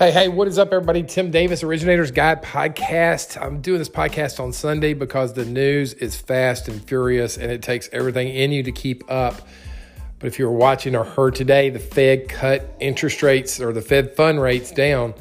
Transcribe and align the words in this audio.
Hey, 0.00 0.12
hey, 0.12 0.28
what 0.28 0.48
is 0.48 0.58
up, 0.58 0.72
everybody? 0.72 1.02
Tim 1.02 1.30
Davis, 1.30 1.62
Originators 1.62 2.10
Guide 2.10 2.42
Podcast. 2.42 3.38
I'm 3.38 3.60
doing 3.60 3.80
this 3.80 3.90
podcast 3.90 4.40
on 4.40 4.50
Sunday 4.50 4.94
because 4.94 5.34
the 5.34 5.44
news 5.44 5.92
is 5.92 6.16
fast 6.16 6.68
and 6.68 6.82
furious 6.82 7.36
and 7.36 7.52
it 7.52 7.60
takes 7.60 7.86
everything 7.92 8.28
in 8.28 8.50
you 8.50 8.62
to 8.62 8.72
keep 8.72 9.04
up. 9.10 9.46
But 10.18 10.28
if 10.28 10.38
you're 10.38 10.50
watching 10.50 10.96
or 10.96 11.04
heard 11.04 11.34
today, 11.34 11.68
the 11.68 11.78
Fed 11.78 12.30
cut 12.30 12.74
interest 12.80 13.22
rates 13.22 13.60
or 13.60 13.74
the 13.74 13.82
Fed 13.82 14.16
fund 14.16 14.40
rates 14.40 14.70
down. 14.70 15.12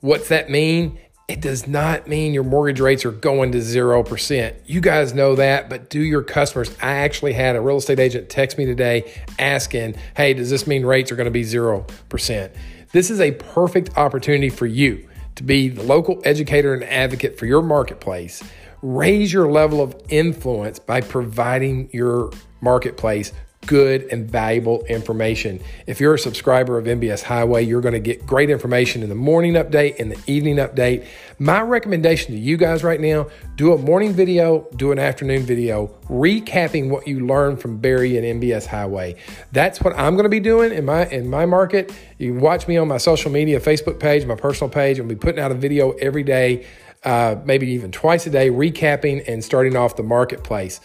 What's 0.00 0.28
that 0.30 0.48
mean? 0.48 0.98
It 1.28 1.42
does 1.42 1.66
not 1.68 2.08
mean 2.08 2.32
your 2.32 2.42
mortgage 2.42 2.80
rates 2.80 3.04
are 3.04 3.12
going 3.12 3.52
to 3.52 3.58
0%. 3.58 4.54
You 4.64 4.80
guys 4.80 5.12
know 5.12 5.36
that, 5.36 5.68
but 5.68 5.90
do 5.90 6.00
your 6.00 6.22
customers. 6.22 6.74
I 6.80 6.92
actually 6.92 7.34
had 7.34 7.54
a 7.54 7.60
real 7.60 7.76
estate 7.76 8.00
agent 8.00 8.30
text 8.30 8.56
me 8.56 8.64
today 8.64 9.12
asking, 9.38 9.96
hey, 10.16 10.32
does 10.32 10.48
this 10.48 10.66
mean 10.66 10.86
rates 10.86 11.12
are 11.12 11.16
going 11.16 11.26
to 11.26 11.30
be 11.30 11.42
0%? 11.42 12.50
This 12.92 13.10
is 13.10 13.20
a 13.22 13.32
perfect 13.32 13.96
opportunity 13.96 14.50
for 14.50 14.66
you 14.66 15.08
to 15.36 15.42
be 15.42 15.70
the 15.70 15.82
local 15.82 16.20
educator 16.26 16.74
and 16.74 16.84
advocate 16.84 17.38
for 17.38 17.46
your 17.46 17.62
marketplace. 17.62 18.42
Raise 18.82 19.32
your 19.32 19.50
level 19.50 19.80
of 19.80 19.96
influence 20.10 20.78
by 20.78 21.00
providing 21.00 21.88
your 21.90 22.30
marketplace 22.60 23.32
good 23.66 24.08
and 24.10 24.28
valuable 24.28 24.84
information. 24.86 25.60
If 25.86 26.00
you're 26.00 26.14
a 26.14 26.18
subscriber 26.18 26.78
of 26.78 26.86
MBS 26.86 27.22
Highway, 27.22 27.64
you're 27.64 27.80
going 27.80 27.94
to 27.94 28.00
get 28.00 28.26
great 28.26 28.50
information 28.50 29.02
in 29.02 29.08
the 29.08 29.14
morning 29.14 29.54
update 29.54 30.00
and 30.00 30.10
the 30.12 30.20
evening 30.26 30.56
update. 30.56 31.06
My 31.38 31.60
recommendation 31.60 32.34
to 32.34 32.40
you 32.40 32.56
guys 32.56 32.82
right 32.82 33.00
now, 33.00 33.28
do 33.56 33.72
a 33.72 33.78
morning 33.78 34.12
video, 34.12 34.66
do 34.76 34.92
an 34.92 34.98
afternoon 34.98 35.42
video 35.42 35.88
recapping 36.08 36.90
what 36.90 37.06
you 37.06 37.26
learned 37.26 37.60
from 37.60 37.78
Barry 37.78 38.16
and 38.16 38.42
MBS 38.42 38.66
Highway. 38.66 39.16
That's 39.52 39.80
what 39.80 39.96
I'm 39.96 40.14
going 40.14 40.24
to 40.24 40.30
be 40.30 40.40
doing 40.40 40.72
in 40.72 40.84
my 40.84 41.06
in 41.06 41.28
my 41.28 41.46
market. 41.46 41.92
You 42.18 42.34
watch 42.34 42.66
me 42.68 42.76
on 42.76 42.88
my 42.88 42.98
social 42.98 43.30
media, 43.30 43.60
Facebook 43.60 44.00
page, 44.00 44.26
my 44.26 44.34
personal 44.34 44.70
page. 44.70 44.98
I'll 44.98 45.06
be 45.06 45.14
putting 45.14 45.40
out 45.40 45.52
a 45.52 45.54
video 45.54 45.92
every 45.92 46.22
day, 46.22 46.66
uh, 47.04 47.36
maybe 47.44 47.68
even 47.68 47.92
twice 47.92 48.26
a 48.26 48.30
day, 48.30 48.50
recapping 48.50 49.24
and 49.28 49.42
starting 49.42 49.76
off 49.76 49.96
the 49.96 50.02
marketplace. 50.02 50.80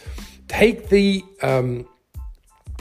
Take 0.48 0.88
the 0.88 1.24
um, 1.42 1.86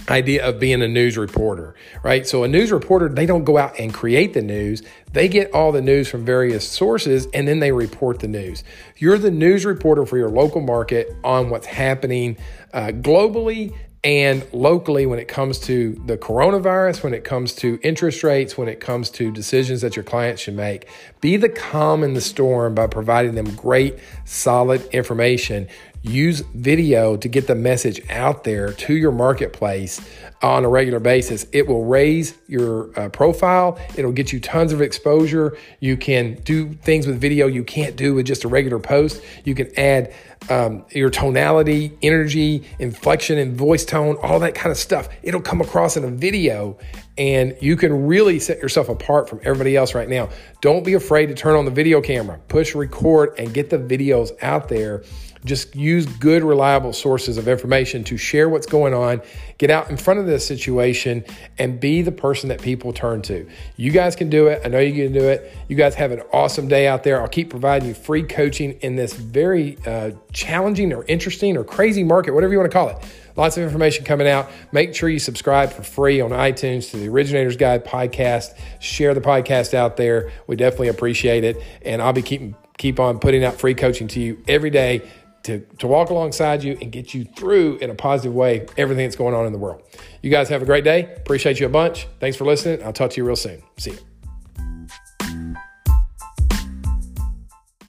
idea 0.10 0.48
of 0.48 0.60
being 0.60 0.82
a 0.82 0.88
news 0.88 1.18
reporter, 1.18 1.76
right? 2.04 2.26
So 2.28 2.44
a 2.44 2.48
news 2.48 2.72
reporter, 2.72 3.10
they 3.10 3.26
don't 3.26 3.44
go 3.44 3.58
out 3.58 3.80
and 3.80 3.94
create 3.94 4.34
the 4.34 4.42
news. 4.42 4.82
They 5.12 5.28
get 5.28 5.52
all 5.52 5.72
the 5.72 5.82
news 5.82 6.08
from 6.08 6.26
various 6.26 6.68
sources 6.68 7.28
and 7.34 7.48
then 7.48 7.60
they 7.60 7.72
report 7.72 8.20
the 8.20 8.28
news. 8.28 8.64
You're 8.98 9.18
the 9.18 9.32
news 9.32 9.66
reporter 9.66 10.06
for 10.06 10.18
your 10.18 10.30
local 10.30 10.62
market 10.62 11.14
on 11.24 11.50
what's 11.50 11.68
happening 11.68 12.38
uh, 12.74 12.88
globally 12.88 13.76
and 14.04 14.46
locally 14.54 15.06
when 15.06 15.20
it 15.20 15.28
comes 15.28 15.60
to 15.60 16.02
the 16.06 16.18
coronavirus, 16.18 17.04
when 17.04 17.14
it 17.14 17.24
comes 17.24 17.54
to 17.56 17.80
interest 17.84 18.24
rates, 18.24 18.58
when 18.58 18.70
it 18.70 18.80
comes 18.80 19.10
to 19.10 19.32
decisions 19.32 19.82
that 19.82 19.96
your 19.96 20.04
clients 20.04 20.44
should 20.44 20.56
make. 20.56 20.88
Be 21.20 21.36
the 21.36 21.50
calm 21.50 22.04
in 22.04 22.14
the 22.14 22.22
storm 22.22 22.76
by 22.76 22.88
providing 22.88 23.36
them 23.36 23.54
great, 23.56 24.00
solid 24.24 24.86
information 24.94 25.68
use 26.08 26.42
video 26.54 27.18
to 27.18 27.28
get 27.28 27.48
the 27.48 27.56
message 27.56 28.02
out 28.10 28.44
there 28.44 28.74
to 28.74 28.96
your 28.96 29.12
marketplace 29.12 30.02
on 30.42 30.64
a 30.66 30.70
regular 30.70 31.00
basis. 31.00 31.48
It 31.52 31.68
will 31.68 31.86
raise 31.86 32.38
your 32.48 32.98
uh, 33.00 33.10
profile, 33.10 33.80
it'll 33.96 34.12
get 34.12 34.32
you 34.32 34.40
tons 34.40 34.72
of 34.72 34.82
exposure. 34.82 35.58
You 35.80 35.98
can 35.98 36.36
do 36.44 36.74
things 36.74 37.08
with 37.08 37.20
video 37.20 37.48
you 37.48 37.64
can't 37.64 37.96
do 37.96 38.14
with 38.14 38.26
just 38.26 38.44
a 38.44 38.48
regular 38.48 38.80
post. 38.80 39.22
You 39.46 39.56
can 39.56 39.78
add 39.80 40.14
um, 40.50 40.86
your 40.92 41.10
tonality, 41.10 41.98
energy, 42.02 42.64
inflection, 42.80 43.38
and 43.38 43.58
voice 43.58 43.84
tone, 43.84 44.18
all 44.22 44.40
that 44.40 44.54
kind 44.54 44.72
of 44.72 44.78
stuff. 44.78 45.10
It'll 45.24 45.42
come 45.42 45.62
across 45.62 45.98
in 45.98 46.04
a 46.04 46.12
video 46.12 46.78
and 47.18 47.58
you 47.60 47.76
can 47.76 48.06
really 48.06 48.40
set 48.40 48.60
yourself 48.60 48.90
apart 48.90 49.28
from 49.28 49.40
everybody 49.44 49.76
else 49.76 49.96
right 49.96 50.08
now. 50.08 50.30
Don't 50.62 50.86
be 50.86 50.94
afraid 50.94 51.28
to 51.28 51.34
turn 51.34 51.56
on 51.56 51.66
the 51.66 51.72
video 51.72 52.00
camera, 52.00 52.40
push 52.48 52.76
record, 52.76 53.34
and 53.40 53.54
get 53.54 53.72
the 53.72 53.78
videos 53.78 54.32
out 54.44 54.70
there 54.70 55.04
just 55.46 55.76
use 55.98 56.06
good, 56.06 56.44
reliable 56.44 56.94
sources 56.94 57.38
of 57.38 57.48
information 57.48 58.04
to 58.06 58.18
share 58.18 58.48
what's 58.48 58.68
going 58.68 58.94
on, 58.94 59.22
get 59.58 59.70
out 59.70 59.90
in 59.90 59.98
front 59.98 60.20
of 60.20 60.28
this 60.28 60.46
situation, 60.46 61.26
and 61.58 61.80
be 61.80 62.02
the 62.02 62.12
person 62.12 62.50
that 62.50 62.62
people 62.62 62.94
turn 62.94 63.22
to. 63.24 63.48
You 63.76 63.92
guys 63.92 64.16
can 64.16 64.30
do 64.30 64.48
it. 64.48 64.62
I 64.64 64.70
know 64.70 64.80
you 64.80 65.06
can 65.06 65.14
do 65.14 65.28
it. 65.28 65.52
You 65.68 65.76
guys 65.76 65.96
have 65.96 66.12
an 66.12 66.22
awesome 66.32 66.68
day 66.68 66.88
out 66.88 67.04
there. 67.04 67.22
I'll 67.22 67.28
keep 67.28 67.50
providing 67.50 67.88
you 67.88 67.96
free 67.96 68.24
coaching 68.24 68.74
in 68.82 68.96
this 68.96 69.14
very 69.14 69.78
uh, 69.86 70.12
challenging 70.32 70.94
or 70.94 71.04
interesting 71.06 71.58
or 71.58 71.64
crazy 71.64 72.04
market, 72.04 72.34
whatever 72.34 72.54
you 72.54 72.60
want 72.60 72.72
to 72.72 72.78
call 72.78 72.90
it. 72.90 72.98
Lots 73.36 73.58
of 73.58 73.64
information 73.64 74.04
coming 74.04 74.28
out. 74.28 74.50
Make 74.72 74.96
sure 74.96 75.10
you 75.10 75.20
subscribe 75.20 75.72
for 75.72 75.84
free 75.84 76.22
on 76.22 76.32
iTunes 76.32 76.90
to 76.92 76.98
the 76.98 77.08
Originator's 77.08 77.56
Guide 77.56 77.86
podcast. 77.86 78.58
Share 78.80 79.14
the 79.14 79.22
podcast 79.22 79.74
out 79.76 79.96
there. 79.96 80.32
We 80.48 80.56
definitely 80.56 80.88
appreciate 80.88 81.44
it. 81.44 81.62
And 81.84 82.02
I'll 82.02 82.14
be 82.14 82.24
keeping 82.24 82.56
keep 82.78 83.00
on 83.00 83.18
putting 83.18 83.44
out 83.44 83.56
free 83.56 83.74
coaching 83.74 84.08
to 84.08 84.20
you 84.20 84.44
every 84.48 84.70
day 84.70 85.02
to, 85.48 85.60
to 85.78 85.88
walk 85.88 86.10
alongside 86.10 86.64
you 86.64 86.78
and 86.82 86.92
get 86.92 87.14
you 87.14 87.24
through 87.24 87.78
in 87.78 87.90
a 87.90 87.96
positive 87.96 88.34
way 88.34 88.66
everything 88.78 89.06
that's 89.06 89.16
going 89.16 89.34
on 89.34 89.46
in 89.46 89.54
the 89.54 89.60
world. 89.60 89.82
You 90.22 90.30
guys 90.30 90.50
have 90.50 90.62
a 90.62 90.66
great 90.66 90.84
day. 90.84 91.14
Appreciate 91.16 91.60
you 91.60 91.66
a 91.66 91.70
bunch. 91.70 92.08
Thanks 92.20 92.38
for 92.38 92.46
listening. 92.46 92.84
I'll 92.84 92.94
talk 92.94 93.12
to 93.12 93.18
you 93.18 93.26
real 93.26 93.36
soon. 93.36 93.64
See 93.78 93.92
you. 93.92 94.17